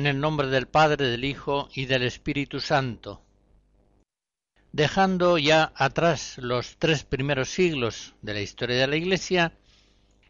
[0.00, 3.20] En el nombre del Padre, del Hijo y del Espíritu Santo.
[4.72, 9.52] Dejando ya atrás los tres primeros siglos de la historia de la Iglesia,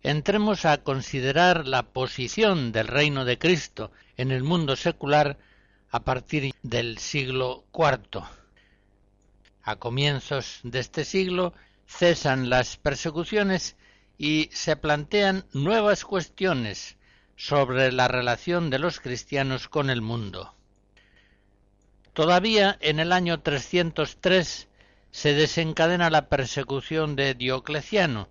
[0.02, 5.38] entremos a considerar la posición del reino de Cristo en el mundo secular
[5.92, 8.24] a partir del siglo IV.
[9.62, 11.54] A comienzos de este siglo
[11.86, 13.76] cesan las persecuciones
[14.18, 16.96] y se plantean nuevas cuestiones
[17.40, 20.54] sobre la relación de los cristianos con el mundo.
[22.12, 24.68] Todavía en el año 303
[25.10, 28.28] se desencadena la persecución de Diocleciano,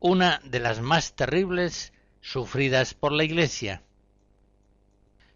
[0.00, 1.92] una de las más terribles
[2.22, 3.82] sufridas por la Iglesia.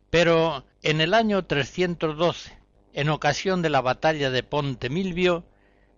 [0.09, 2.59] Pero en el año 312,
[2.95, 5.45] en ocasión de la batalla de Ponte Milvio,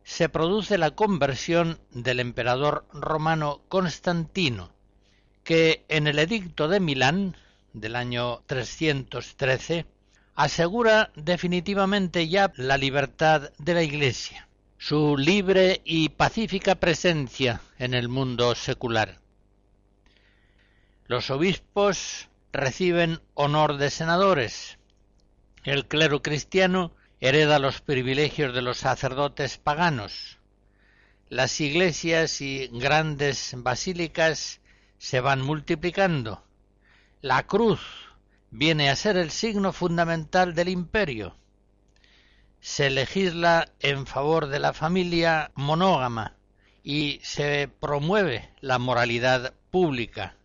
[0.02, 4.73] se produce la conversión del emperador romano Constantino,
[5.44, 7.36] que en el edicto de Milán
[7.74, 9.86] del año 313
[10.34, 18.08] asegura definitivamente ya la libertad de la Iglesia, su libre y pacífica presencia en el
[18.08, 19.20] mundo secular.
[21.06, 24.78] Los obispos reciben honor de senadores.
[25.62, 30.38] El clero cristiano hereda los privilegios de los sacerdotes paganos.
[31.28, 34.60] Las iglesias y grandes basílicas
[35.04, 36.42] se van multiplicando.
[37.20, 37.82] La cruz
[38.50, 41.36] viene a ser el signo fundamental del imperio.
[42.60, 46.38] Se legisla en favor de la familia monógama
[46.82, 50.36] y se promueve la moralidad pública.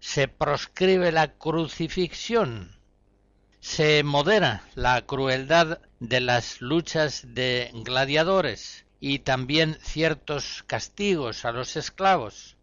[0.00, 2.76] Se proscribe la crucifixión.
[3.60, 11.76] Se modera la crueldad de las luchas de gladiadores y también ciertos castigos a los
[11.76, 12.57] esclavos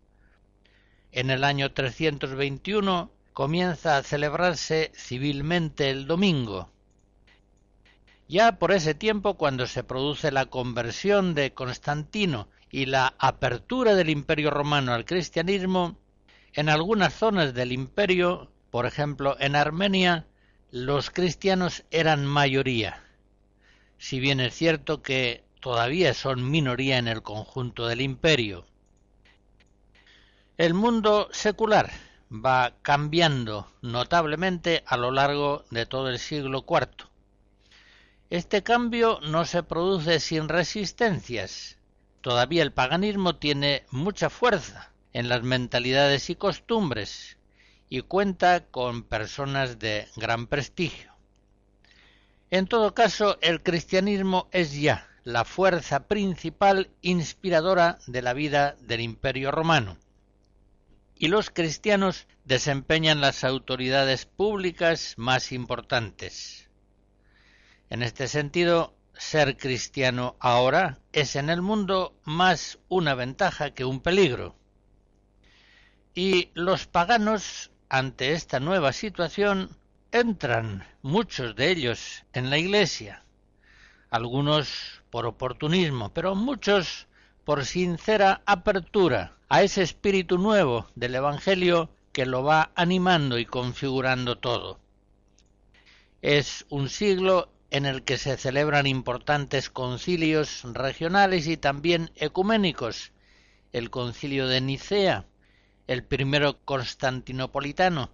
[1.16, 6.70] en el año 321 comienza a celebrarse civilmente el domingo.
[8.28, 14.10] Ya por ese tiempo, cuando se produce la conversión de Constantino y la apertura del
[14.10, 15.98] imperio romano al cristianismo,
[16.52, 20.28] en algunas zonas del imperio, por ejemplo en Armenia,
[20.70, 23.02] los cristianos eran mayoría,
[23.98, 28.66] si bien es cierto que todavía son minoría en el conjunto del imperio.
[30.58, 31.92] El mundo secular
[32.32, 37.10] va cambiando notablemente a lo largo de todo el siglo IV.
[38.30, 41.78] Este cambio no se produce sin resistencias.
[42.22, 47.38] Todavía el paganismo tiene mucha fuerza en las mentalidades y costumbres
[47.90, 51.12] y cuenta con personas de gran prestigio.
[52.50, 59.02] En todo caso, el cristianismo es ya la fuerza principal inspiradora de la vida del
[59.02, 59.98] imperio romano
[61.18, 66.70] y los cristianos desempeñan las autoridades públicas más importantes.
[67.90, 74.02] En este sentido, ser cristiano ahora es en el mundo más una ventaja que un
[74.02, 74.56] peligro.
[76.14, 79.78] Y los paganos, ante esta nueva situación,
[80.12, 83.24] entran, muchos de ellos, en la Iglesia,
[84.10, 87.08] algunos por oportunismo, pero muchos
[87.46, 94.38] por sincera apertura a ese espíritu nuevo del Evangelio que lo va animando y configurando
[94.38, 94.80] todo.
[96.22, 103.12] Es un siglo en el que se celebran importantes concilios regionales y también ecuménicos,
[103.74, 105.26] el concilio de Nicea,
[105.88, 108.12] el primero constantinopolitano,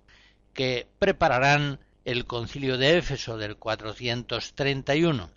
[0.53, 5.29] que prepararán el concilio de Éfeso del 431.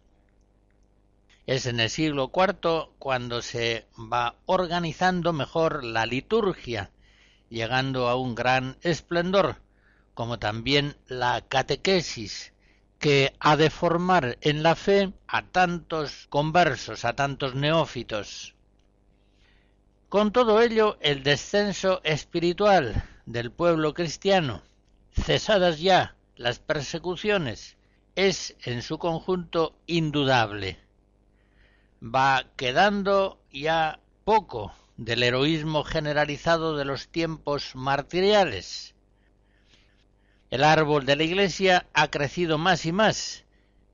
[1.47, 6.91] Es en el siglo IV cuando se va organizando mejor la liturgia,
[7.51, 9.57] llegando a un gran esplendor,
[10.15, 12.55] como también la catequesis,
[12.99, 18.55] que ha de formar en la fe a tantos conversos, a tantos neófitos.
[20.09, 24.63] Con todo ello, el descenso espiritual del pueblo cristiano,
[25.13, 27.77] cesadas ya las persecuciones,
[28.15, 30.79] es en su conjunto indudable.
[32.05, 38.95] Va quedando ya poco del heroísmo generalizado de los tiempos martiriales,
[40.51, 43.45] el árbol de la iglesia ha crecido más y más,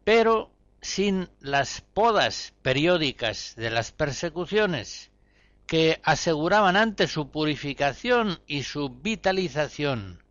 [0.05, 0.51] pero
[0.83, 5.11] sin las podas periódicas de las persecuciones,
[5.67, 10.23] que aseguraban antes su purificación y su vitalización.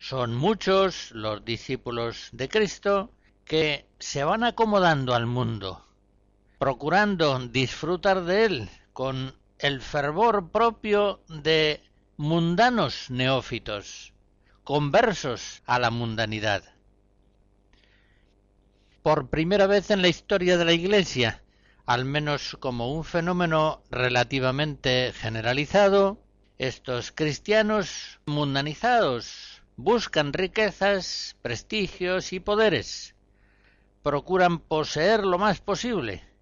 [0.00, 3.12] Son muchos los discípulos de Cristo
[3.44, 5.84] que se van acomodando al mundo,
[6.58, 11.82] procurando disfrutar de él con el fervor propio de
[12.16, 14.12] mundanos neófitos
[14.62, 16.62] conversos a la mundanidad.
[19.02, 21.42] Por primera vez en la historia de la Iglesia,
[21.84, 26.18] al menos como un fenómeno relativamente generalizado,
[26.56, 33.14] estos cristianos mundanizados buscan riquezas, prestigios y poderes,
[34.02, 36.33] procuran poseer lo más posible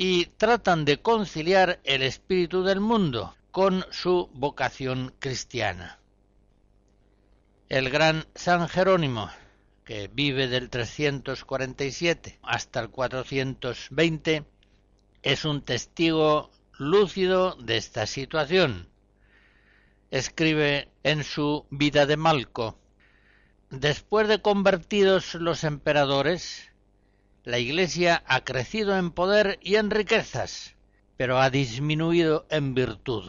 [0.00, 5.98] y tratan de conciliar el espíritu del mundo con su vocación cristiana.
[7.68, 9.28] El gran San Jerónimo,
[9.84, 14.44] que vive del 347 hasta el 420,
[15.22, 18.88] es un testigo lúcido de esta situación.
[20.12, 22.78] Escribe en su Vida de Malco,
[23.70, 26.67] Después de convertidos los emperadores,
[27.48, 30.76] la Iglesia ha crecido en poder y en riquezas,
[31.16, 33.28] pero ha disminuido en virtud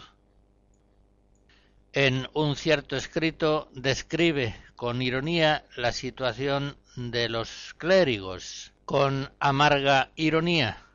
[1.93, 10.85] en un cierto escrito describe con ironía la situación de los clérigos, con amarga ironía,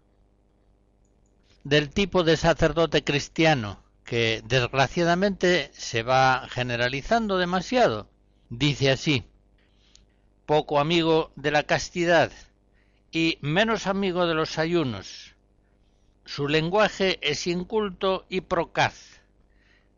[1.64, 8.08] del tipo de sacerdote cristiano que desgraciadamente se va generalizando demasiado.
[8.50, 9.24] Dice así,
[10.46, 12.30] poco amigo de la castidad
[13.14, 15.34] y menos amigo de los ayunos.
[16.24, 19.14] Su lenguaje es inculto y procaz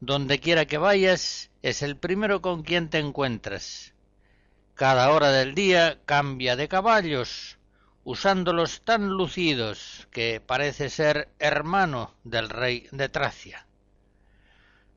[0.01, 3.95] donde quiera que vayas, es el primero con quien te encuentras.
[4.75, 7.59] Cada hora del día cambia de caballos,
[8.05, 13.67] usándolos tan lucidos que parece ser hermano del rey de Tracia.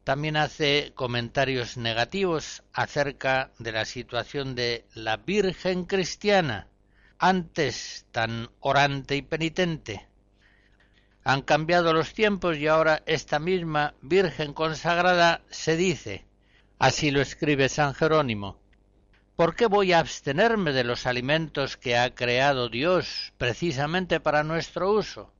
[0.04, 6.68] También hace comentarios negativos acerca de la situación de la Virgen cristiana,
[7.20, 10.08] antes tan orante y penitente,
[11.26, 16.26] han cambiado los tiempos y ahora esta misma Virgen consagrada se dice,
[16.80, 18.58] así lo escribe San Jerónimo,
[19.36, 24.92] ¿por qué voy a abstenerme de los alimentos que ha creado Dios precisamente para nuestro
[24.92, 25.34] uso?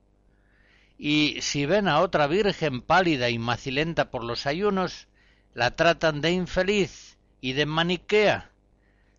[0.98, 5.08] Y si ven a otra Virgen pálida y macilenta por los ayunos,
[5.54, 8.49] la tratan de infeliz y de maniquea,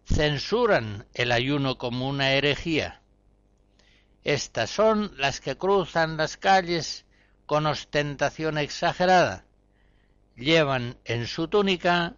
[0.05, 3.01] censuran el ayuno como una herejía.
[4.23, 7.05] Estas son las que cruzan las calles
[7.45, 9.45] con ostentación exagerada.
[10.35, 12.15] Llevan en su túnica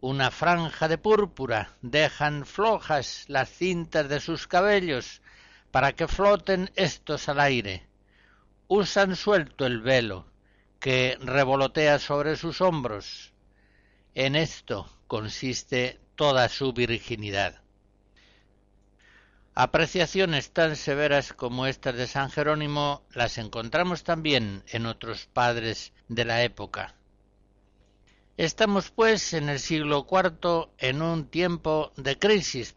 [0.00, 5.22] una franja de púrpura, dejan flojas las cintas de sus cabellos
[5.70, 7.86] para que floten estos al aire.
[8.66, 10.26] Usan suelto el velo
[10.80, 13.32] que revolotea sobre sus hombros.
[14.14, 17.62] En esto consiste toda su virginidad.
[19.54, 26.24] Apreciaciones tan severas como estas de San Jerónimo las encontramos también en otros padres de
[26.24, 26.94] la época.
[28.38, 32.76] Estamos, pues, en el siglo IV en un tiempo de crisis.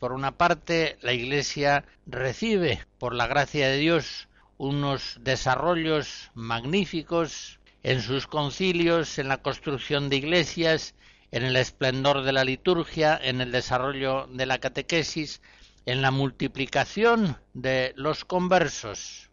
[0.00, 4.28] Por una parte, la Iglesia recibe, por la gracia de Dios,
[4.58, 10.96] unos desarrollos magníficos en sus concilios, en la construcción de iglesias,
[11.32, 15.40] en el esplendor de la liturgia, en el desarrollo de la catequesis,
[15.86, 19.30] en la multiplicación de los conversos.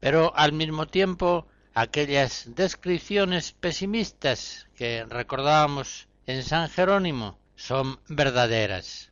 [0.00, 9.10] Pero al mismo tiempo aquellas descripciones pesimistas que recordábamos en San Jerónimo son verdaderas.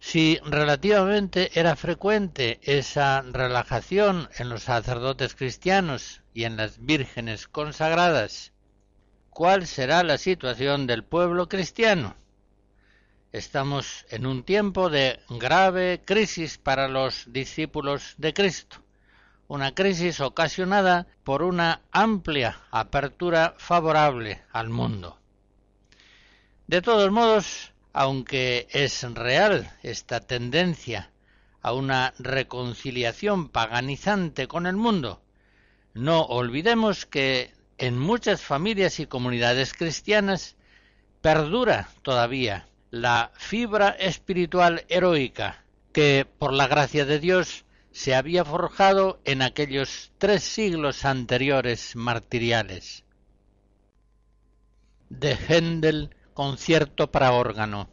[0.00, 8.53] Si relativamente era frecuente esa relajación en los sacerdotes cristianos y en las vírgenes consagradas,
[9.34, 12.14] ¿cuál será la situación del pueblo cristiano?
[13.32, 18.76] Estamos en un tiempo de grave crisis para los discípulos de Cristo,
[19.48, 25.18] una crisis ocasionada por una amplia apertura favorable al mundo.
[26.68, 31.10] De todos modos, aunque es real esta tendencia
[31.60, 35.20] a una reconciliación paganizante con el mundo,
[35.92, 40.56] no olvidemos que en muchas familias y comunidades cristianas
[41.20, 49.20] perdura todavía la fibra espiritual heroica que, por la gracia de Dios, se había forjado
[49.24, 53.04] en aquellos tres siglos anteriores martiriales.
[55.08, 57.88] De Händel, concierto para órgano.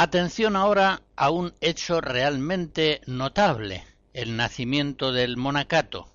[0.00, 6.08] Atención ahora a un hecho realmente notable, el nacimiento del monacato.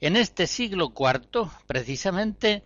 [0.00, 2.64] En este siglo IV, precisamente,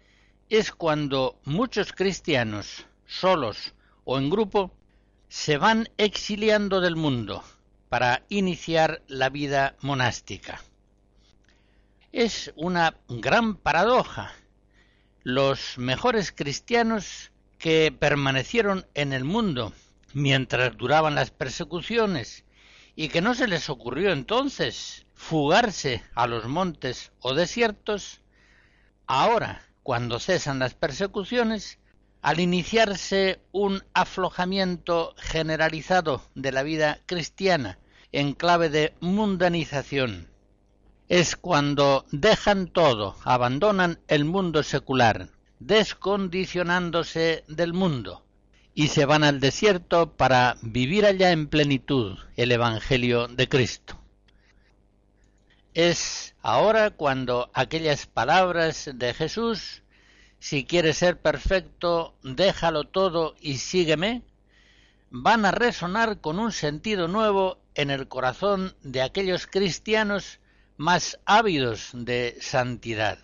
[0.48, 4.72] es cuando muchos cristianos, solos o en grupo,
[5.28, 7.44] se van exiliando del mundo
[7.90, 10.62] para iniciar la vida monástica.
[12.12, 14.32] Es una gran paradoja.
[15.22, 19.72] Los mejores cristianos que permanecieron en el mundo
[20.14, 22.44] mientras duraban las persecuciones.
[22.94, 28.20] Y que no se les ocurrió entonces fugarse a los montes o desiertos,
[29.06, 31.78] ahora, cuando cesan las persecuciones,
[32.20, 37.78] al iniciarse un aflojamiento generalizado de la vida cristiana
[38.12, 40.28] en clave de mundanización,
[41.08, 48.22] es cuando dejan todo, abandonan el mundo secular, descondicionándose del mundo
[48.74, 53.98] y se van al desierto para vivir allá en plenitud el Evangelio de Cristo.
[55.74, 59.82] Es ahora cuando aquellas palabras de Jesús,
[60.38, 64.22] si quieres ser perfecto, déjalo todo y sígueme,
[65.10, 70.40] van a resonar con un sentido nuevo en el corazón de aquellos cristianos
[70.76, 73.18] más ávidos de santidad.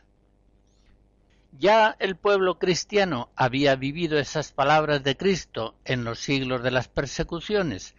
[1.52, 6.88] Ya el pueblo cristiano había vivido esas palabras de Cristo en los siglos de las
[6.88, 7.94] persecuciones,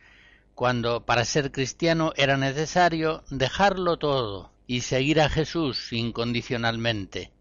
[0.56, 7.32] cuando para ser cristiano era necesario dejarlo todo y seguir a Jesús incondicionalmente.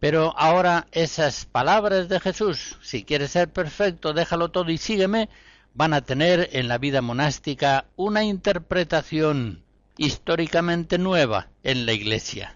[0.00, 5.30] Pero ahora esas palabras de Jesús, si quieres ser perfecto, déjalo todo y sígueme,
[5.72, 9.62] van a tener en la vida monástica una interpretación
[9.96, 12.55] históricamente nueva en la Iglesia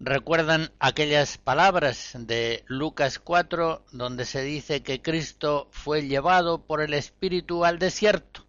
[0.00, 6.94] recuerdan aquellas palabras de Lucas 4 donde se dice que Cristo fue llevado por el
[6.94, 8.46] Espíritu al desierto.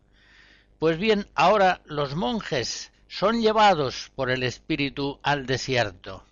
[0.80, 6.24] Pues bien, ahora los monjes son llevados por el Espíritu al desierto.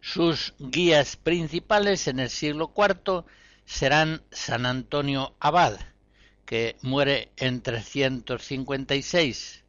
[0.00, 3.24] Sus guías principales en el siglo IV
[3.64, 5.78] serán San Antonio Abad,
[6.44, 9.64] que muere en 356,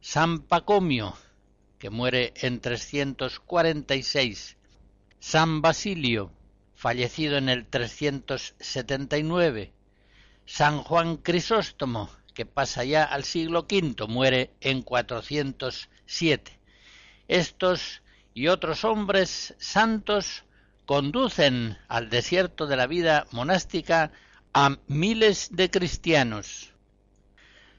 [0.00, 1.14] San Pacomio,
[1.82, 4.56] que muere en 346,
[5.18, 6.30] San Basilio,
[6.76, 9.72] fallecido en el 379,
[10.46, 16.56] San Juan Crisóstomo, que pasa ya al siglo V, muere en 407.
[17.26, 20.44] Estos y otros hombres santos
[20.86, 24.12] conducen al desierto de la vida monástica
[24.54, 26.74] a miles de cristianos.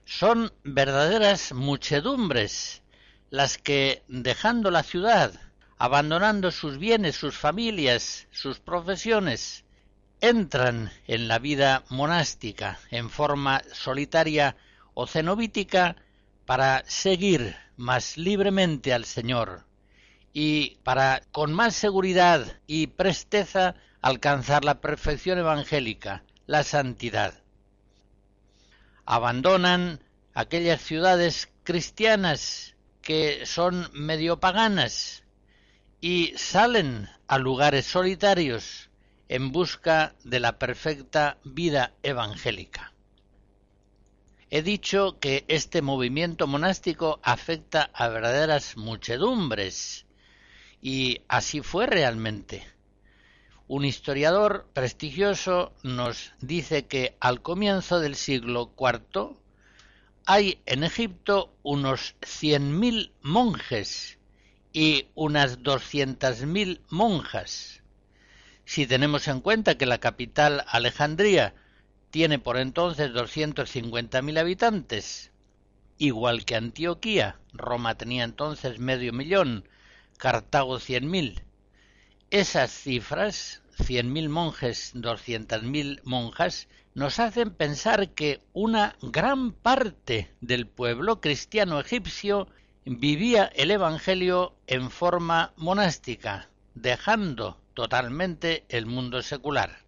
[0.03, 2.82] Son verdaderas muchedumbres
[3.33, 5.33] las que, dejando la ciudad,
[5.79, 9.65] abandonando sus bienes, sus familias, sus profesiones,
[10.21, 14.55] entran en la vida monástica en forma solitaria
[14.93, 15.95] o cenobítica
[16.45, 19.65] para seguir más libremente al Señor
[20.31, 23.73] y para con más seguridad y presteza
[24.03, 27.33] alcanzar la perfección evangélica, la santidad.
[29.07, 30.01] Abandonan
[30.35, 32.72] aquellas ciudades cristianas
[33.03, 35.23] que son medio paganas
[36.01, 38.89] y salen a lugares solitarios
[39.27, 42.93] en busca de la perfecta vida evangélica.
[44.49, 50.05] He dicho que este movimiento monástico afecta a verdaderas muchedumbres,
[50.81, 52.63] y así fue realmente.
[53.67, 59.35] Un historiador prestigioso nos dice que al comienzo del siglo IV
[60.25, 64.17] hay en Egipto unos cien mil monjes
[64.71, 67.83] y unas doscientas mil monjas.
[68.65, 71.53] Si tenemos en cuenta que la capital Alejandría
[72.11, 75.31] tiene por entonces 250.000 habitantes,
[75.97, 77.39] igual que Antioquía.
[77.53, 79.67] Roma tenía entonces medio millón,
[80.17, 81.41] Cartago 100.000.
[82.29, 91.21] Esas cifras, 100.000 monjes, 200.000 monjas, nos hacen pensar que una gran parte del pueblo
[91.21, 92.47] cristiano egipcio
[92.85, 99.83] vivía el Evangelio en forma monástica, dejando totalmente el mundo secular.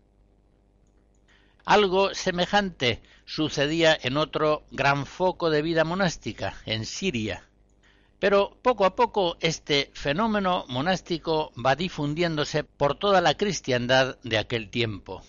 [1.65, 7.49] Algo semejante sucedía en otro gran foco de vida monástica, en Siria.
[8.25, 14.71] Pero poco a poco este fenómeno monástico va difundiéndose por toda la cristiandad de aquel
[14.71, 15.21] tiempo.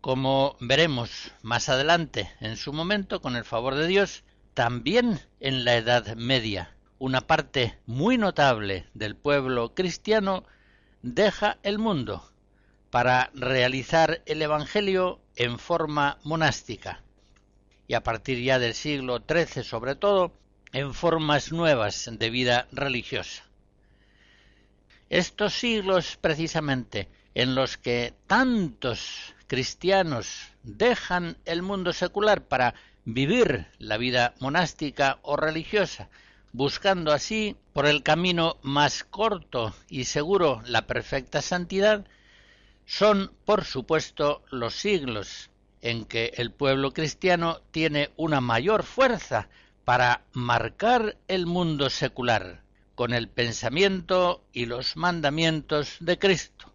[0.00, 5.76] Como veremos más adelante, en su momento, con el favor de Dios, también en la
[5.76, 10.44] Edad Media, una parte muy notable del pueblo cristiano
[11.02, 12.26] deja el mundo
[12.88, 17.02] para realizar el Evangelio en forma monástica
[17.86, 20.32] y a partir ya del siglo XIII sobre todo
[20.72, 23.44] en formas nuevas de vida religiosa.
[25.10, 33.96] Estos siglos precisamente en los que tantos cristianos dejan el mundo secular para vivir la
[33.96, 36.10] vida monástica o religiosa,
[36.52, 42.04] buscando así por el camino más corto y seguro la perfecta santidad,
[42.84, 45.50] son, por supuesto, los siglos
[45.80, 49.48] en que el pueblo cristiano tiene una mayor fuerza
[49.88, 52.60] para marcar el mundo secular
[52.94, 56.74] con el pensamiento y los mandamientos de Cristo,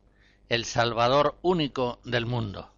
[0.50, 2.73] el Salvador único del mundo.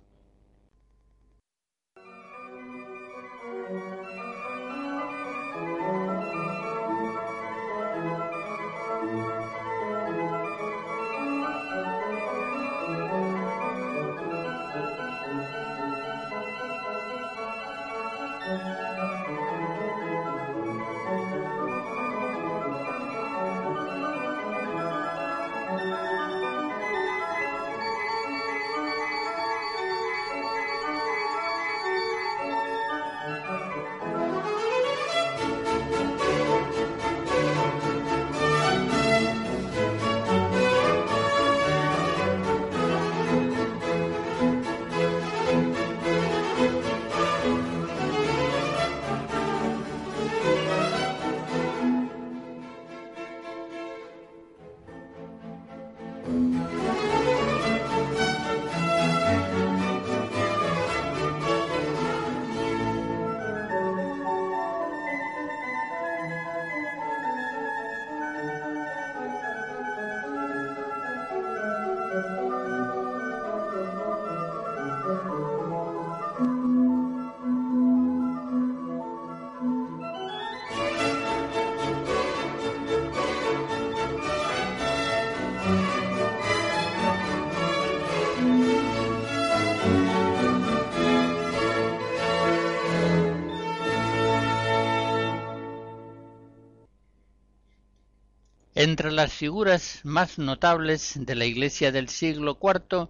[98.86, 103.10] Entre las figuras más notables de la Iglesia del siglo IV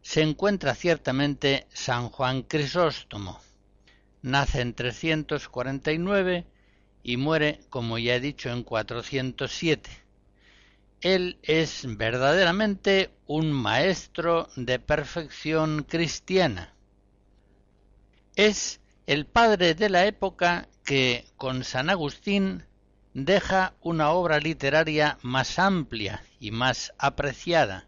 [0.00, 3.40] se encuentra ciertamente San Juan Crisóstomo.
[4.22, 6.46] Nace en 349
[7.02, 9.90] y muere, como ya he dicho, en 407.
[11.00, 16.74] Él es verdaderamente un maestro de perfección cristiana.
[18.36, 22.67] Es el padre de la época que, con San Agustín,
[23.24, 27.86] deja una obra literaria más amplia y más apreciada.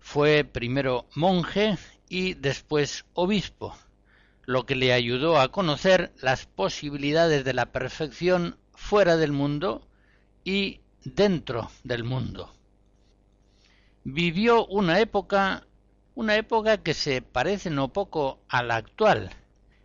[0.00, 3.74] Fue primero monje y después obispo,
[4.44, 9.88] lo que le ayudó a conocer las posibilidades de la perfección fuera del mundo
[10.44, 12.54] y dentro del mundo.
[14.04, 15.66] Vivió una época,
[16.14, 19.30] una época que se parece no poco a la actual,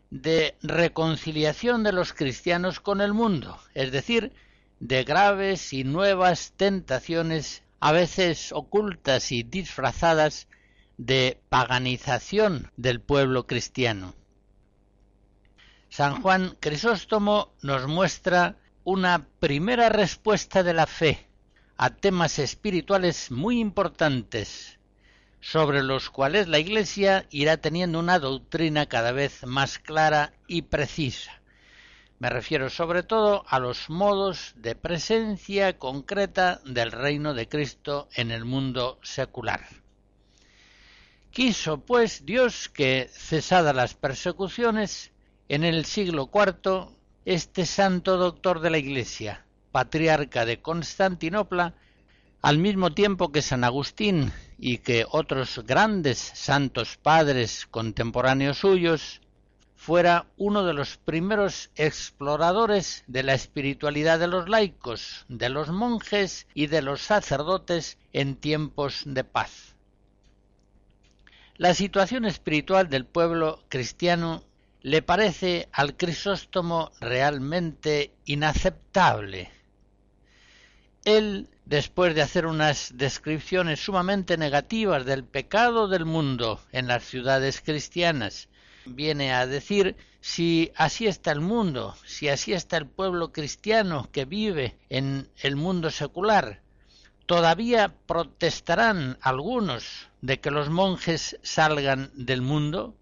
[0.10, 4.34] de reconciliación de los cristianos con el mundo, es decir,
[4.80, 10.48] de graves y nuevas tentaciones, a veces ocultas y disfrazadas,
[10.98, 14.16] de paganización del pueblo cristiano.
[15.88, 21.28] San Juan Crisóstomo nos muestra una primera respuesta de la fe
[21.78, 24.79] a temas espirituales muy importantes,
[25.42, 31.40] sobre los cuales la Iglesia irá teniendo una doctrina cada vez más clara y precisa.
[32.20, 38.32] Me refiero sobre todo a los modos de presencia concreta del reino de Cristo en
[38.32, 39.66] el mundo secular.
[41.32, 45.12] Quiso, pues, Dios que, cesadas las persecuciones,
[45.48, 46.90] en el siglo IV
[47.24, 51.76] este santo doctor de la Iglesia, patriarca de Constantinopla,
[52.42, 59.22] al mismo tiempo que San Agustín y que otros grandes santos padres contemporáneos suyos,
[59.76, 66.48] fuera uno de los primeros exploradores de la espiritualidad de los laicos, de los monjes
[66.54, 69.76] y de los sacerdotes en tiempos de paz.
[71.56, 74.44] La situación espiritual del pueblo cristiano
[74.82, 79.50] le parece al Crisóstomo realmente inaceptable.
[81.06, 87.62] Él, después de hacer unas descripciones sumamente negativas del pecado del mundo en las ciudades
[87.62, 88.50] cristianas,
[88.86, 94.26] viene a decir si así está el mundo, si así está el pueblo cristiano que
[94.26, 96.60] vive en el mundo secular,
[97.28, 102.96] todavía protestarán algunos de que los monjes salgan del mundo?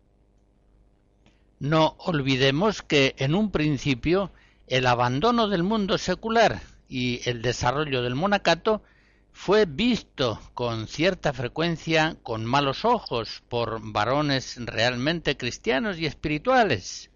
[1.60, 4.30] No olvidemos que en un principio
[4.67, 8.84] el abandono del mundo secular y el desarrollo del monacato
[9.32, 17.12] fue visto con cierta frecuencia con malos ojos por varones realmente cristianos y espirituales.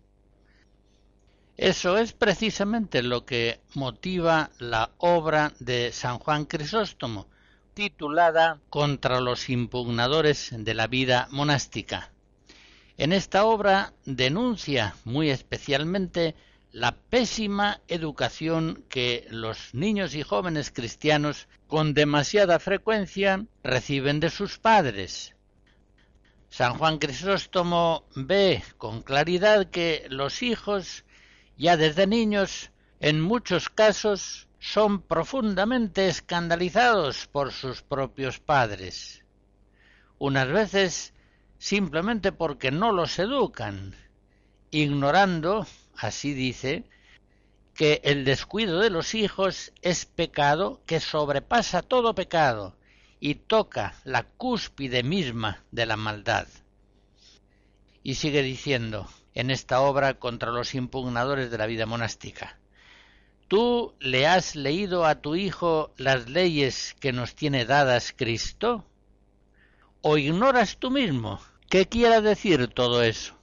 [1.58, 7.28] Eso es precisamente lo que motiva la obra de San Juan Crisóstomo,
[7.74, 12.12] titulada Contra los impugnadores de la vida monástica.
[12.98, 16.36] En esta obra denuncia muy especialmente
[16.72, 24.58] la pésima educación que los niños y jóvenes cristianos con demasiada frecuencia reciben de sus
[24.58, 25.36] padres.
[26.50, 31.06] San Juan Crisóstomo ve con claridad que los hijos,
[31.58, 39.26] ya desde niños, en muchos casos son profundamente escandalizados por sus propios padres.
[40.20, 41.14] Unas veces
[41.58, 43.96] simplemente porque no los educan,
[44.72, 45.66] ignorando,
[46.02, 46.84] así dice,
[47.74, 52.76] que el descuido de los hijos es pecado que sobrepasa todo pecado
[53.20, 56.48] y toca la cúspide misma de la maldad.
[58.04, 62.60] Y sigue diciendo en esta obra contra los impugnadores de la vida monástica.
[63.48, 68.86] ¿Tú le has leído a tu hijo las leyes que nos tiene dadas Cristo?
[70.02, 71.40] ¿O ignoras tú mismo
[71.72, 73.34] ¿Qué quiere decir todo eso?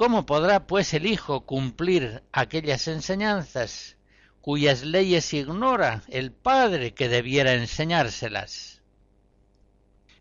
[0.00, 3.98] ¿Cómo podrá pues el Hijo cumplir aquellas enseñanzas
[4.40, 8.80] cuyas leyes ignora el Padre que debiera enseñárselas?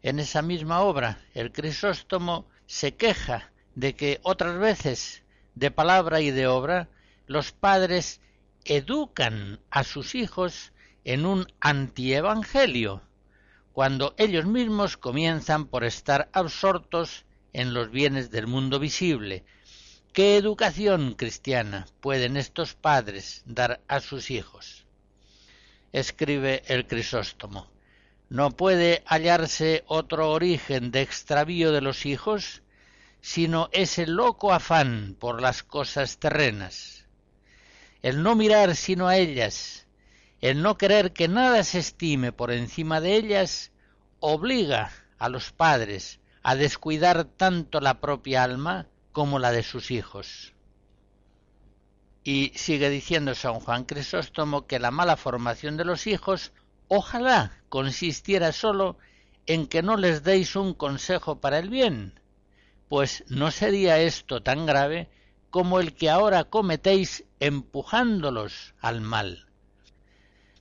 [0.01, 5.23] En esa misma obra, el Crisóstomo se queja de que otras veces,
[5.55, 6.89] de palabra y de obra,
[7.25, 8.19] los padres
[8.65, 10.73] educan a sus hijos
[11.05, 13.01] en un antievangelio,
[13.71, 19.45] cuando ellos mismos comienzan por estar absortos en los bienes del mundo visible.
[20.11, 24.87] ¿Qué educación cristiana pueden estos padres dar a sus hijos?
[25.93, 27.69] Escribe el Crisóstomo.
[28.27, 32.63] No puede hallarse otro origen de extravío de los hijos,
[33.21, 37.05] sino ese loco afán por las cosas terrenas.
[38.01, 39.85] El no mirar sino a ellas,
[40.41, 43.71] el no querer que nada se estime por encima de ellas
[44.19, 48.87] obliga a los padres a descuidar tanto la propia alma
[49.19, 50.53] como la de sus hijos.
[52.23, 56.53] Y sigue diciendo San Juan Crisóstomo que la mala formación de los hijos
[56.87, 58.97] ojalá consistiera sólo
[59.45, 62.21] en que no les deis un consejo para el bien,
[62.87, 65.09] pues no sería esto tan grave
[65.49, 69.47] como el que ahora cometéis empujándolos al mal.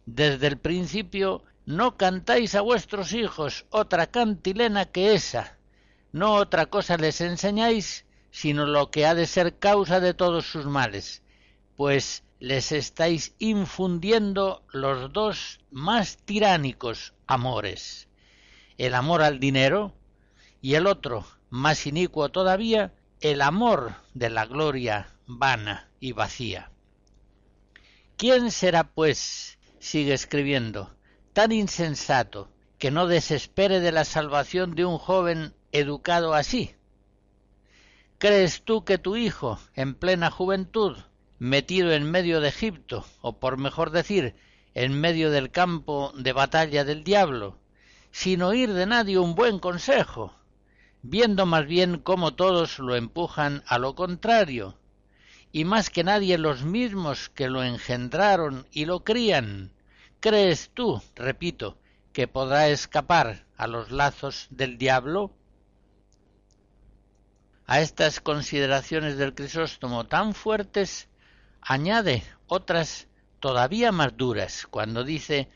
[0.05, 5.57] desde el principio no cantáis a vuestros hijos otra cantilena que esa,
[6.11, 10.67] no otra cosa les enseñáis, sino lo que ha de ser causa de todos sus
[10.67, 11.23] males,
[11.77, 18.09] pues les estáis infundiendo los dos más tiránicos amores,
[18.77, 19.95] el amor al dinero
[20.61, 26.71] y el otro, más inicuo todavía, el amor de la gloria vana y vacía.
[28.17, 30.95] ¿Quién será, pues, sigue escribiendo,
[31.33, 36.75] tan insensato que no desespere de la salvación de un joven educado así?
[38.19, 40.97] ¿Crees tú que tu hijo, en plena juventud,
[41.39, 44.35] metido en medio de Egipto, o por mejor decir,
[44.75, 47.59] en medio del campo de batalla del diablo,
[48.11, 50.35] sin oír de nadie un buen consejo,
[51.03, 54.77] viendo más bien cómo todos lo empujan a lo contrario,
[55.53, 59.71] y más que nadie los mismos que lo engendraron y lo crían,
[60.19, 61.79] ¿crees tú, repito,
[62.13, 65.38] que podrá escapar a los lazos del diablo?
[67.71, 71.11] A estas consideraciones del Crisóstomo tan fuertes
[71.61, 73.09] añade otras
[73.41, 75.51] todavía más duras cuando dice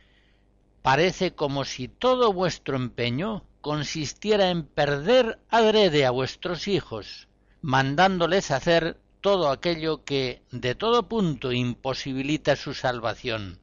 [0.83, 7.29] parece como si todo vuestro empeño consistiera en perder adrede a vuestros hijos,
[7.63, 13.59] mandándoles hacer todo aquello que de todo punto imposibilita su salvación.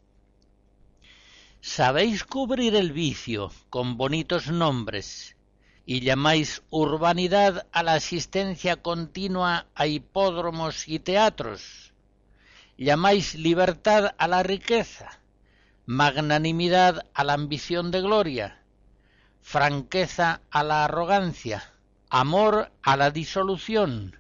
[1.62, 5.36] Sabéis cubrir el vicio con bonitos nombres,
[5.90, 11.94] y llamáis urbanidad a la asistencia continua a hipódromos y teatros.
[12.78, 15.20] Llamáis libertad a la riqueza,
[15.88, 18.62] magnanimidad a la ambición de gloria,
[19.42, 21.74] franqueza a la arrogancia,
[22.12, 24.16] amor a la disolución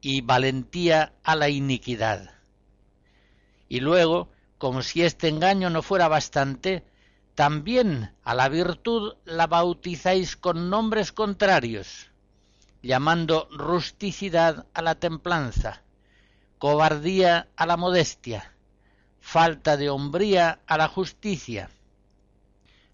[0.00, 2.30] y valentía a la iniquidad.
[3.68, 6.84] Y luego, como si este engaño no fuera bastante,
[7.38, 12.10] también a la virtud la bautizáis con nombres contrarios,
[12.82, 15.84] llamando rusticidad a la templanza,
[16.58, 18.56] cobardía a la modestia,
[19.20, 21.70] falta de hombría a la justicia.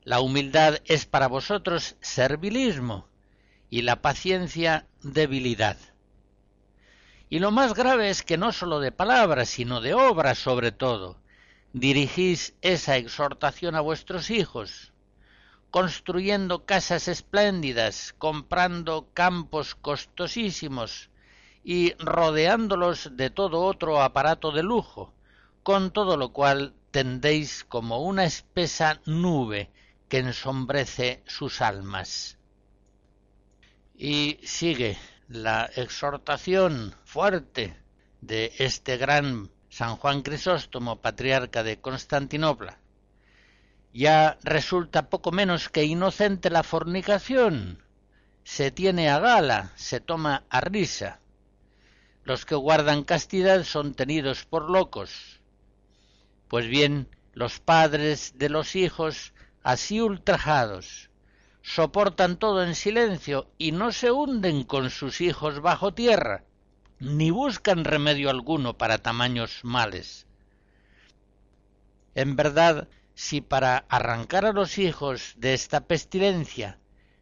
[0.03, 3.09] La humildad es para vosotros servilismo
[3.71, 5.79] y la paciencia debilidad.
[7.31, 11.17] Y lo más grave es que no sólo de palabras, sino de obras sobre todo,
[11.75, 14.93] dirigís esa exhortación a vuestros hijos,
[15.73, 21.11] construyendo casas espléndidas, comprando campos costosísimos
[21.65, 25.13] y rodeándolos de todo otro aparato de lujo,
[25.65, 29.73] con todo lo cual tendéis como una espesa nube
[30.09, 32.39] que ensombrece sus almas.
[33.97, 37.77] Y sigue la exhortación fuerte
[38.21, 42.79] de este gran San Juan Crisóstomo, patriarca de Constantinopla,
[43.93, 47.83] ya resulta poco menos que inocente la fornicación.
[48.45, 51.19] Se tiene a gala, se toma a risa.
[52.23, 55.41] Los que guardan castidad son tenidos por locos.
[56.47, 59.33] Pues bien, los padres de los hijos,
[59.65, 61.11] así ultrajados,
[61.63, 66.45] soportan todo en silencio y no se hunden con sus hijos bajo tierra,
[67.05, 70.27] ni buscan remedio alguno para tamaños males.
[72.15, 76.79] En verdad, si para arrancar a los hijos de esta pestilencia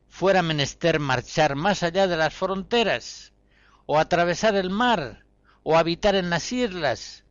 [0.09, 3.33] fuera menester marchar más allá de las fronteras,
[3.87, 5.25] o atravesar el mar,
[5.65, 7.25] o habitar en las islas,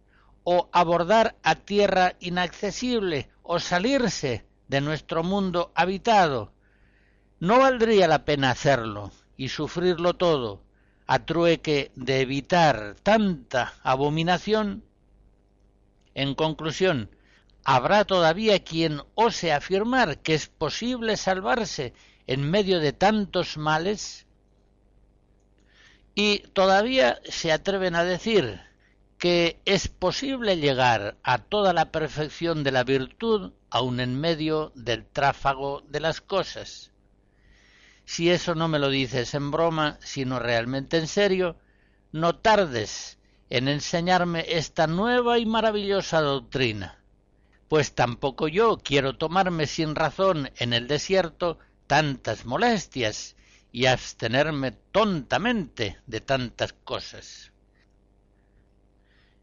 [0.43, 6.51] o abordar a tierra inaccesible, o salirse de nuestro mundo habitado,
[7.39, 10.61] no valdría la pena hacerlo y sufrirlo todo,
[11.13, 14.85] a trueque de evitar tanta abominación?
[16.15, 17.09] En conclusión,
[17.65, 21.93] ¿habrá todavía quien ose afirmar que es posible salvarse
[22.27, 24.25] en medio de tantos males?
[26.15, 28.61] Y todavía se atreven a decir
[29.17, 35.05] que es posible llegar a toda la perfección de la virtud aun en medio del
[35.05, 36.90] tráfago de las cosas
[38.05, 41.57] si eso no me lo dices en broma, sino realmente en serio,
[42.11, 43.17] no tardes
[43.49, 46.99] en enseñarme esta nueva y maravillosa doctrina,
[47.67, 53.35] pues tampoco yo quiero tomarme sin razón en el desierto tantas molestias
[53.71, 57.51] y abstenerme tontamente de tantas cosas.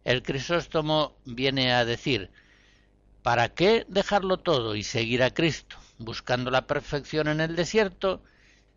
[0.05, 2.31] El Crisóstomo viene a decir,
[3.23, 8.23] ¿para qué dejarlo todo y seguir a Cristo, buscando la perfección en el desierto,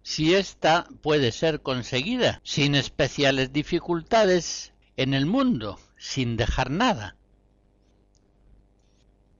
[0.03, 7.15] si ésta puede ser conseguida sin especiales dificultades en el mundo, sin dejar nada.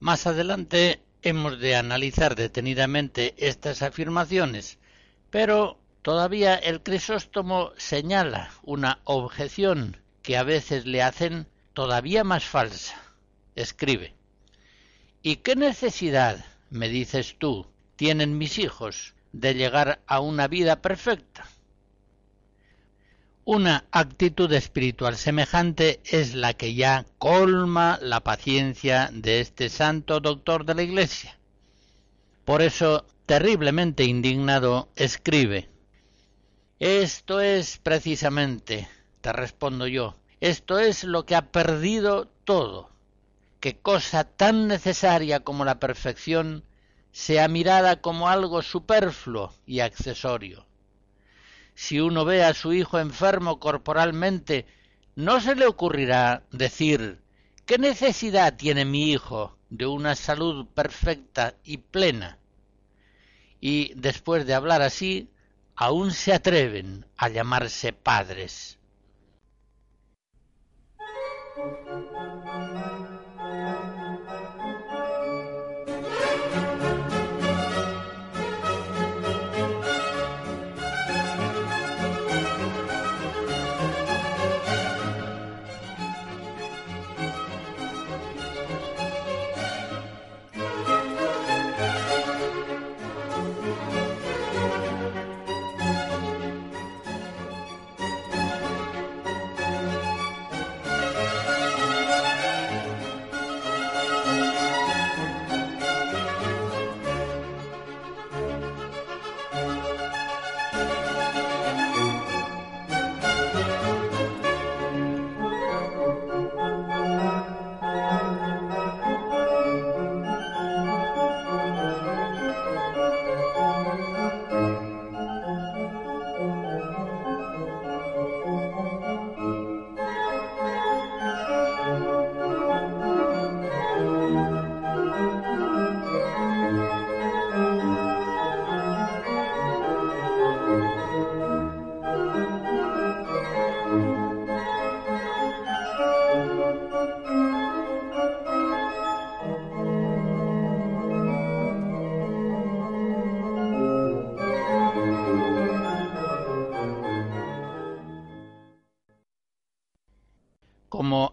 [0.00, 4.78] Más adelante hemos de analizar detenidamente estas afirmaciones,
[5.30, 13.00] pero todavía el Crisóstomo señala una objeción que a veces le hacen todavía más falsa.
[13.54, 14.14] Escribe
[15.22, 21.46] ¿Y qué necesidad, me dices tú, tienen mis hijos de llegar a una vida perfecta?
[23.44, 30.64] Una actitud espiritual semejante es la que ya colma la paciencia de este santo doctor
[30.64, 31.36] de la Iglesia.
[32.44, 35.68] Por eso, terriblemente indignado, escribe
[36.78, 38.86] Esto es precisamente,
[39.20, 42.90] te respondo yo, esto es lo que ha perdido todo,
[43.58, 46.62] que cosa tan necesaria como la perfección
[47.12, 50.66] sea mirada como algo superfluo y accesorio
[51.74, 54.66] si uno ve a su hijo enfermo corporalmente,
[55.14, 57.20] no se le ocurrirá decir
[57.66, 62.38] ¿Qué necesidad tiene mi hijo de una salud perfecta y plena?
[63.60, 65.30] Y después de hablar así,
[65.76, 68.78] aún se atreven a llamarse padres.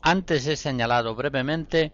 [0.09, 1.93] Antes he señalado brevemente,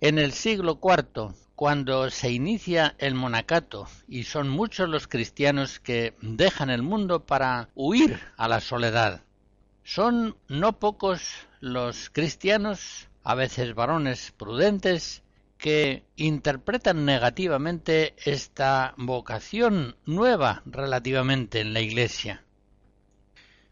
[0.00, 6.14] en el siglo IV, cuando se inicia el monacato y son muchos los cristianos que
[6.20, 9.22] dejan el mundo para huir a la soledad,
[9.82, 15.24] son no pocos los cristianos, a veces varones prudentes,
[15.58, 22.45] que interpretan negativamente esta vocación nueva relativamente en la Iglesia.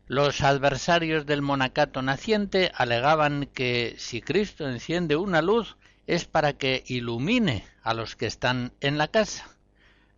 [0.06, 6.84] Los adversarios del monacato naciente alegaban que si Cristo enciende una luz es para que
[6.86, 9.48] ilumine a los que están en la casa,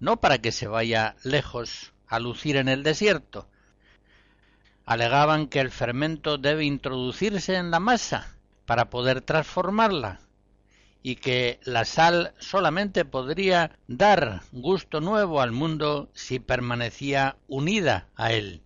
[0.01, 3.49] no para que se vaya lejos a lucir en el desierto.
[4.87, 8.35] Alegaban que el fermento debe introducirse en la masa
[8.67, 10.19] para poder transformarla
[11.05, 18.33] y que la sal solamente podría dar gusto nuevo al mundo si permanecía unida a
[18.33, 18.66] él.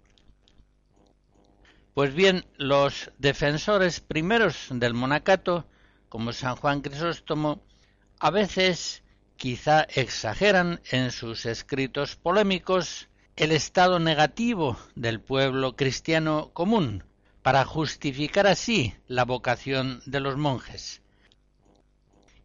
[1.95, 5.67] Pues bien, los defensores primeros del monacato,
[6.09, 7.63] como San Juan Crisóstomo,
[8.21, 9.03] a veces
[9.37, 17.05] quizá exageran en sus escritos polémicos el estado negativo del pueblo cristiano común,
[17.43, 21.03] para justificar así la vocación de los monjes.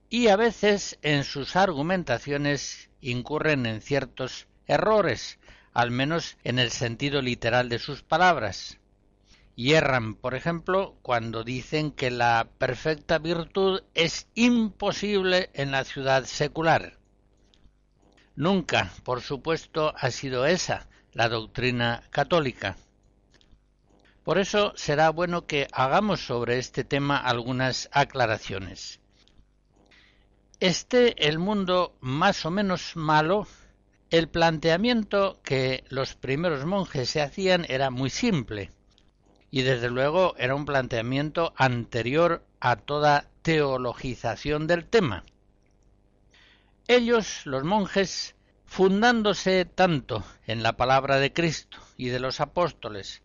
[0.10, 5.38] Y a veces en sus argumentaciones incurren en ciertos errores,
[5.74, 8.80] al menos en el sentido literal de sus palabras.
[9.56, 16.98] Hierran, por ejemplo, cuando dicen que la perfecta virtud es imposible en la ciudad secular.
[18.36, 22.76] Nunca, por supuesto, ha sido esa la doctrina católica.
[24.26, 29.00] Por eso será bueno que hagamos sobre este tema algunas aclaraciones.
[30.60, 33.48] Este el mundo más o menos malo,
[34.10, 38.72] el planteamiento que los primeros monjes se hacían era muy simple
[39.56, 45.24] y desde luego era un planteamiento anterior a toda teologización del tema.
[46.90, 48.36] Ellos, los monjes,
[48.66, 53.22] fundándose tanto en la palabra de Cristo y de los apóstoles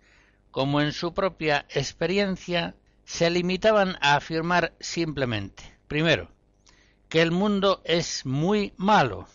[0.52, 6.30] como en su propia experiencia, se limitaban a afirmar simplemente, primero,
[7.08, 9.26] que el mundo es muy malo.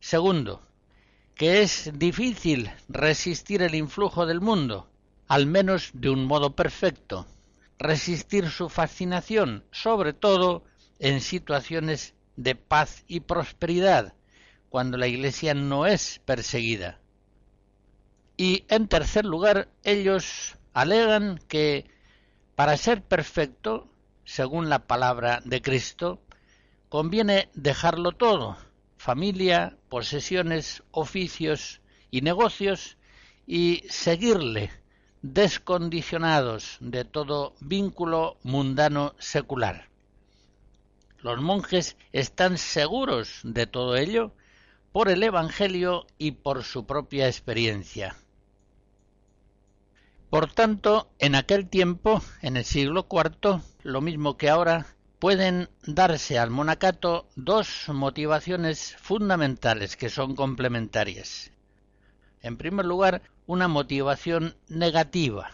[0.00, 0.66] Segundo,
[1.36, 4.89] que es difícil resistir el influjo del mundo,
[5.30, 7.24] al menos de un modo perfecto,
[7.78, 10.64] resistir su fascinación, sobre todo
[10.98, 14.14] en situaciones de paz y prosperidad,
[14.70, 16.98] cuando la Iglesia no es perseguida.
[18.36, 21.88] Y en tercer lugar, ellos alegan que
[22.56, 23.88] para ser perfecto,
[24.24, 26.20] según la palabra de Cristo,
[26.88, 28.56] conviene dejarlo todo,
[28.96, 32.96] familia, posesiones, oficios y negocios,
[33.46, 34.79] y seguirle
[35.22, 39.88] descondicionados de todo vínculo mundano secular.
[41.18, 44.32] Los monjes están seguros de todo ello
[44.92, 48.16] por el Evangelio y por su propia experiencia.
[50.30, 54.86] Por tanto, en aquel tiempo, en el siglo IV, lo mismo que ahora,
[55.18, 61.50] pueden darse al monacato dos motivaciones fundamentales que son complementarias.
[62.42, 65.50] En primer lugar, una motivación negativa.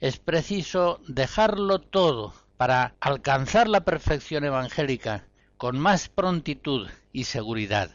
[0.00, 5.26] Es preciso dejarlo todo para alcanzar la perfección evangélica
[5.56, 7.90] con más prontitud y seguridad.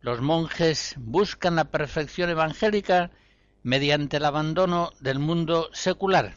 [0.00, 3.10] Los monjes buscan la perfección evangélica
[3.62, 6.34] mediante el abandono del mundo secular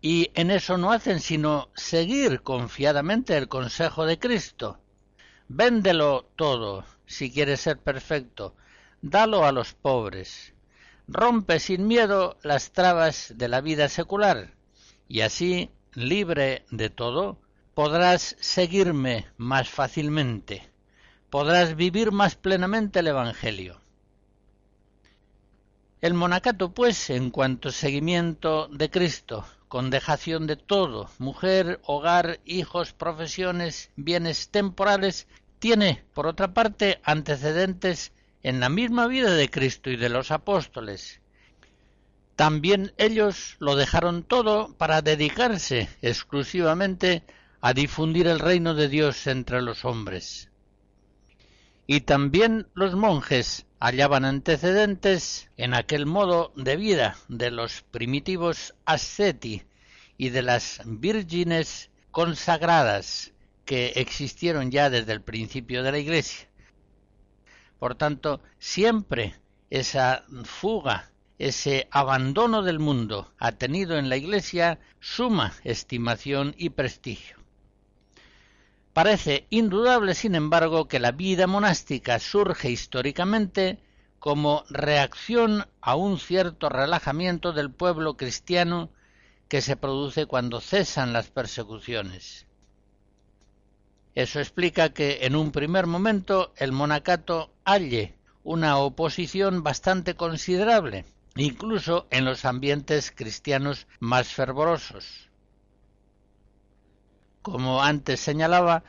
[0.00, 4.80] y en eso no hacen sino seguir confiadamente el consejo de Cristo.
[5.48, 8.56] Véndelo todo si quieres ser perfecto,
[9.02, 10.54] dalo a los pobres.
[11.08, 14.54] Rompe sin miedo las trabas de la vida secular
[15.08, 17.38] y así, libre de todo,
[17.74, 20.70] podrás seguirme más fácilmente,
[21.28, 23.80] podrás vivir más plenamente el Evangelio.
[26.00, 32.92] El monacato, pues, en cuanto seguimiento de Cristo, con dejación de todo, mujer, hogar, hijos,
[32.92, 35.28] profesiones, bienes temporales,
[35.58, 41.20] tiene, por otra parte, antecedentes en la misma vida de Cristo y de los apóstoles.
[42.36, 47.22] También ellos lo dejaron todo para dedicarse exclusivamente
[47.60, 50.50] a difundir el reino de Dios entre los hombres.
[51.86, 59.62] Y también los monjes hallaban antecedentes en aquel modo de vida de los primitivos asceti
[60.16, 63.32] y de las vírgenes consagradas
[63.64, 66.48] que existieron ya desde el principio de la Iglesia.
[67.82, 69.34] Por tanto, siempre
[69.68, 71.10] esa fuga,
[71.40, 77.38] ese abandono del mundo ha tenido en la Iglesia suma estimación y prestigio.
[78.92, 83.80] Parece indudable, sin embargo, que la vida monástica surge históricamente
[84.20, 88.90] como reacción a un cierto relajamiento del pueblo cristiano
[89.48, 92.46] que se produce cuando cesan las persecuciones.
[94.14, 101.06] Eso explica que en un primer momento el monacato halle una oposición bastante considerable,
[101.36, 105.30] incluso en los ambientes cristianos más fervorosos.
[107.40, 108.84] Como antes señalaba,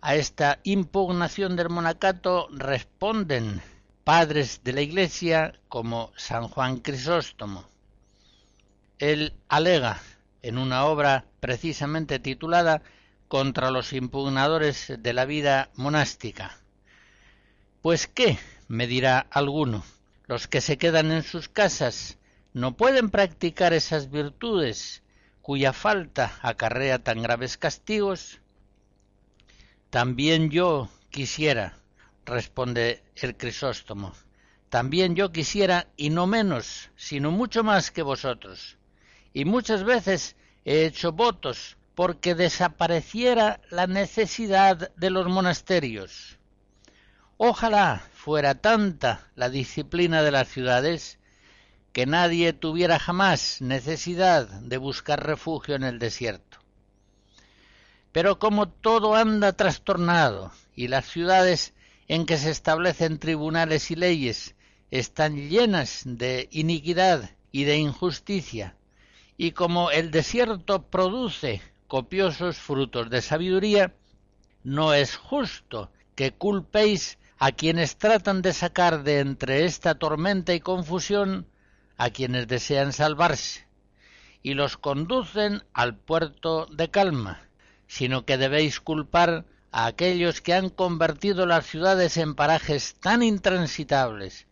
[0.00, 3.62] a esta impugnación del monacato responden
[4.04, 7.64] padres de la Iglesia como San Juan Crisóstomo.
[8.98, 10.00] Él alega
[10.42, 12.82] en una obra precisamente titulada
[13.28, 16.58] Contra los impugnadores de la vida monástica.
[17.82, 19.84] Pues qué, me dirá alguno,
[20.26, 22.18] los que se quedan en sus casas
[22.52, 25.02] no pueden practicar esas virtudes
[25.42, 28.40] cuya falta acarrea tan graves castigos?
[29.90, 31.76] También yo quisiera,
[32.24, 34.14] responde el Crisóstomo,
[34.74, 38.76] también yo quisiera, y no menos, sino mucho más que vosotros.
[39.32, 46.38] Y muchas veces he hecho votos porque desapareciera la necesidad de los monasterios.
[47.36, 51.18] Ojalá fuera tanta la disciplina de las ciudades
[51.92, 56.58] que nadie tuviera jamás necesidad de buscar refugio en el desierto.
[58.10, 61.74] Pero como todo anda trastornado y las ciudades
[62.08, 64.54] en que se establecen tribunales y leyes
[64.90, 68.76] están llenas de iniquidad y de injusticia,
[69.36, 71.62] y como el desierto produce
[71.94, 73.94] copiosos frutos de sabiduría,
[74.64, 80.58] no es justo que culpéis a quienes tratan de sacar de entre esta tormenta y
[80.58, 81.46] confusión
[81.96, 83.68] a quienes desean salvarse
[84.42, 87.42] y los conducen al puerto de calma,
[87.86, 94.48] sino que debéis culpar a aquellos que han convertido las ciudades en parajes tan intransitables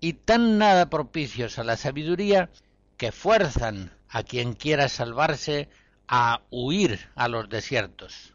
[0.00, 2.48] y tan nada propicios a la sabiduría
[2.96, 5.68] que fuerzan a quien quiera salvarse
[6.08, 8.34] a huir a los desiertos.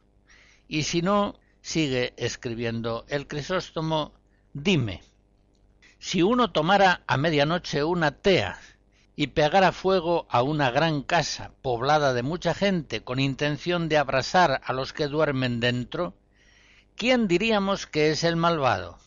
[0.67, 4.13] Y si no, sigue escribiendo el Crisóstomo,
[4.53, 5.01] dime,
[5.99, 8.59] si uno tomara a medianoche una tea
[9.15, 14.61] y pegara fuego a una gran casa poblada de mucha gente con intención de abrasar
[14.63, 16.15] a los que duermen dentro,
[16.95, 18.97] ¿quién diríamos que es el malvado?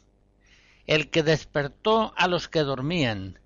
[0.87, 3.41] El que despertó a los que dormían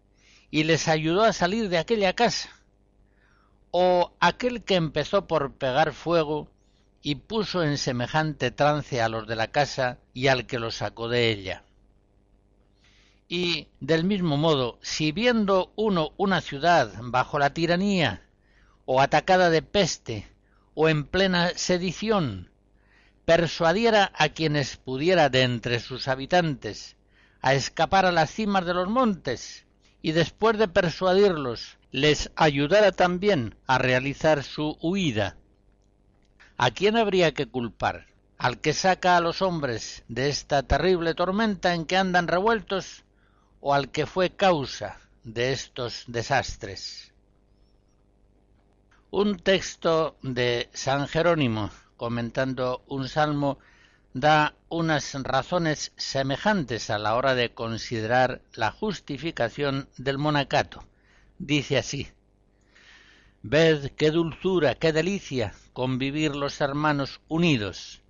[0.50, 2.50] y les ayudó a salir de aquella casa,
[3.70, 6.48] o aquel que empezó por pegar fuego
[7.02, 11.08] y puso en semejante trance a los de la casa y al que los sacó
[11.08, 11.64] de ella.
[13.28, 18.22] Y del mismo modo, si viendo uno una ciudad bajo la tiranía,
[18.86, 20.26] o atacada de peste,
[20.74, 22.50] o en plena sedición,
[23.26, 26.96] persuadiera a quienes pudiera de entre sus habitantes
[27.42, 29.66] a escapar a las cimas de los montes,
[30.02, 35.36] y después de persuadirlos les ayudara también a realizar su huida.
[36.56, 38.06] ¿A quién habría que culpar?
[38.36, 43.04] ¿Al que saca a los hombres de esta terrible tormenta en que andan revueltos
[43.60, 47.12] o al que fue causa de estos desastres?
[49.10, 53.58] Un texto de San Jerónimo comentando un salmo
[54.20, 60.84] da unas razones semejantes a la hora de considerar la justificación del monacato.
[61.38, 62.08] Dice así
[63.42, 68.02] Ved qué dulzura, qué delicia convivir los hermanos unidos.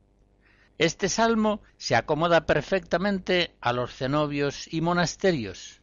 [0.78, 5.80] Este salmo se acomoda perfectamente a los cenobios y monasterios.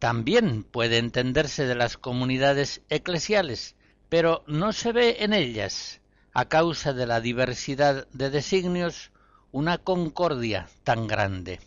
[0.00, 3.76] También puede entenderse de las comunidades eclesiales,
[4.08, 6.00] pero no se ve en ellas,
[6.32, 9.12] a causa de la diversidad de designios,
[9.52, 11.60] una concordia tan grande.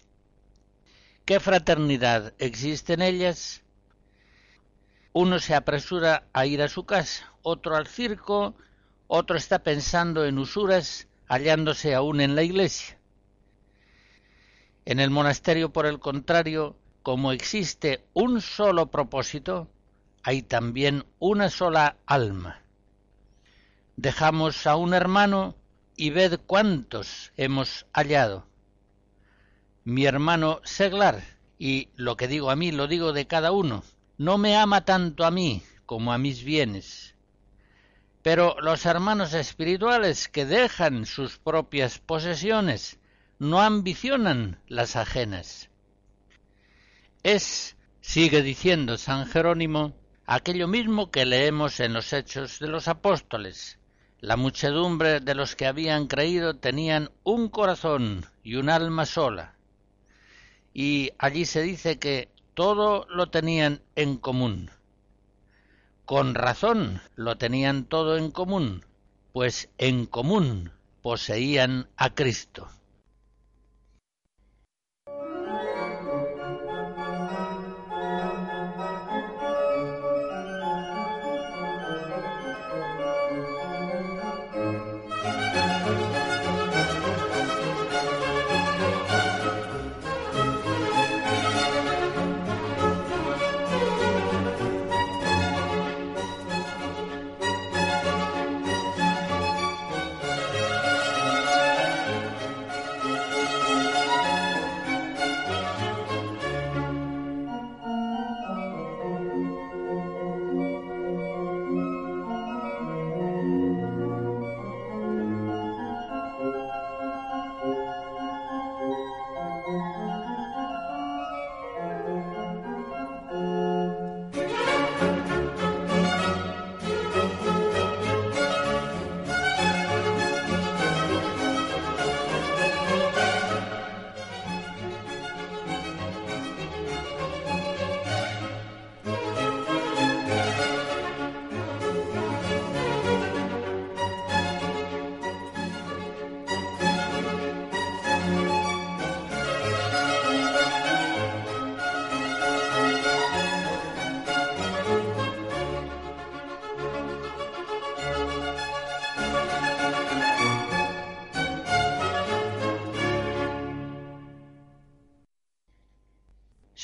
[1.25, 3.63] ¿Qué fraternidad existe en ellas?
[5.11, 8.55] Uno se apresura a ir a su casa, otro al circo,
[9.07, 12.97] otro está pensando en usuras, hallándose aún en la iglesia.
[14.85, 19.69] En el monasterio, por el contrario, como existe un solo propósito,
[20.23, 22.61] hay también una sola alma.
[23.95, 25.55] Dejamos a un hermano
[25.95, 28.45] y ved cuántos hemos hallado.
[29.83, 31.23] Mi hermano Seglar,
[31.59, 33.83] y lo que digo a mí lo digo de cada uno,
[34.17, 37.15] no me ama tanto a mí como a mis bienes.
[38.21, 42.97] Pero los hermanos espirituales que dejan sus propias posesiones
[43.39, 45.69] no ambicionan las ajenas.
[47.23, 49.93] Es, sigue diciendo San Jerónimo,
[50.25, 53.77] aquello mismo que leemos en los Hechos de los Apóstoles,
[54.23, 59.55] la muchedumbre de los que habían creído tenían un corazón y un alma sola.
[60.73, 64.71] Y allí se dice que todo lo tenían en común.
[66.05, 68.85] Con razón lo tenían todo en común,
[69.33, 70.71] pues en común
[71.01, 72.69] poseían a Cristo.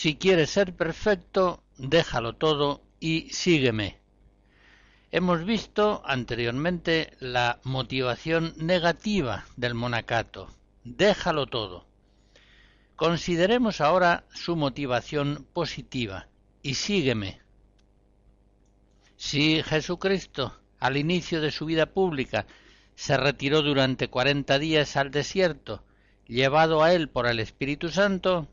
[0.10, 4.00] Si quieres ser perfecto, déjalo todo y sígueme.
[5.12, 10.50] Hemos visto anteriormente la motivación negativa del monacato.
[10.84, 11.86] Déjalo todo.
[12.96, 16.28] Consideremos ahora su motivación positiva
[16.64, 17.42] y sígueme.
[19.16, 22.48] Si Jesucristo, al inicio de su vida pública,
[22.96, 25.84] se retiró durante cuarenta días al desierto,
[26.26, 28.48] llevado a él por el Espíritu Santo,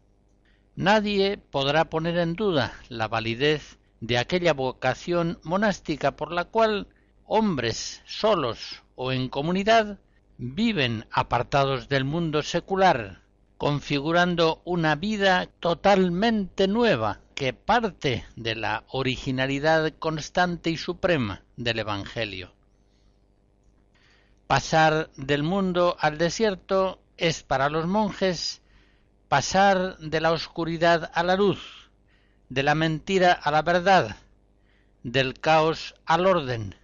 [0.76, 6.86] nadie podrá poner en duda la validez de aquella vocación monástica por la cual
[7.24, 9.98] hombres solos o en comunidad
[10.38, 13.22] viven apartados del mundo secular,
[13.56, 22.52] configurando una vida totalmente nueva que parte de la originalidad constante y suprema del Evangelio.
[24.46, 28.62] Pasar del mundo al desierto es para los monjes
[29.28, 31.90] pasar de la oscuridad a la luz,
[32.48, 34.16] de la mentira a la verdad,
[35.02, 36.76] del caos al orden,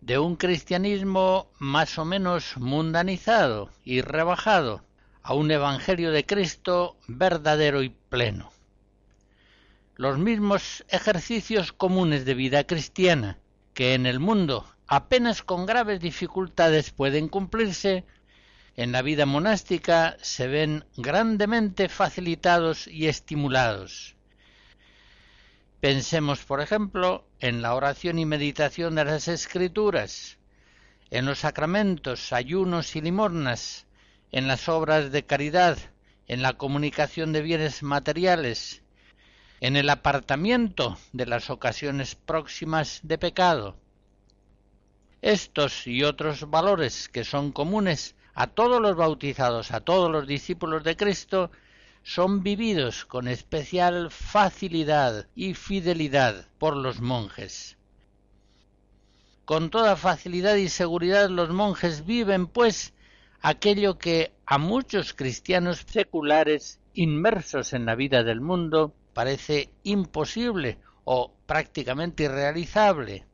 [0.00, 4.84] de un cristianismo más o menos mundanizado y rebajado
[5.22, 8.52] a un evangelio de Cristo verdadero y pleno.
[9.96, 13.38] Los mismos ejercicios comunes de vida cristiana
[13.74, 18.04] que en el mundo apenas con graves dificultades pueden cumplirse,
[18.76, 24.16] en la vida monástica se ven grandemente facilitados y estimulados.
[25.80, 30.38] Pensemos, por ejemplo, en la oración y meditación de las Escrituras,
[31.10, 33.86] en los sacramentos, ayunos y limornas,
[34.30, 35.78] en las obras de caridad,
[36.28, 38.82] en la comunicación de bienes materiales,
[39.60, 43.76] en el apartamiento de las ocasiones próximas de pecado,
[45.22, 50.84] estos y otros valores que son comunes a todos los bautizados, a todos los discípulos
[50.84, 51.50] de Cristo,
[52.02, 57.78] son vividos con especial facilidad y fidelidad por los monjes.
[59.46, 62.92] Con toda facilidad y seguridad los monjes viven, pues,
[63.40, 71.32] aquello que a muchos cristianos seculares inmersos en la vida del mundo parece imposible o
[71.46, 73.24] prácticamente irrealizable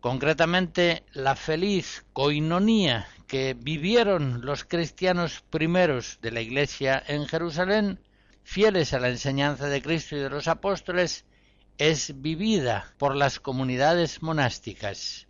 [0.00, 8.00] concretamente la feliz coinonía que vivieron los cristianos primeros de la Iglesia en Jerusalén,
[8.42, 11.24] fieles a la enseñanza de Cristo y de los apóstoles,
[11.78, 15.28] es vivida por las comunidades monásticas,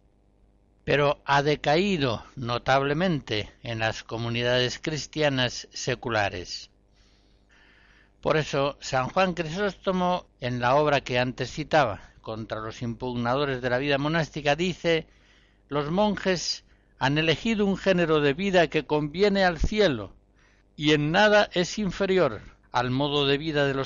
[0.84, 6.70] pero ha decaído notablemente en las comunidades cristianas seculares.
[8.20, 13.70] Por eso, San Juan Crisóstomo, en la obra que antes citaba, contra los impugnadores de
[13.70, 15.06] la vida monástica, dice
[15.68, 16.64] los monjes
[16.98, 20.12] han elegido un género de vida que conviene al cielo
[20.76, 22.42] y en nada es inferior
[22.72, 23.78] al modo de vida de los